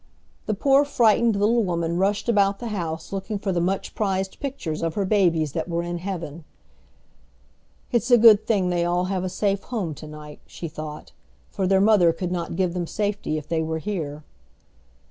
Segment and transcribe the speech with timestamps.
[0.47, 4.81] The poor frightened little woman rushed about the house looking for the much prized pictures
[4.81, 6.43] of her babies that were in heaven.
[7.91, 11.11] "It's a good thing they all have a safe home to night," she thought,
[11.51, 14.23] "for their mother could not give them safety if they were here."